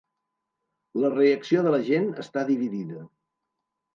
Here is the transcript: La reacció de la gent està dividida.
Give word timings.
La 1.01 1.11
reacció 1.15 1.61
de 1.67 1.75
la 1.75 1.81
gent 1.89 2.09
està 2.25 2.45
dividida. 2.47 3.03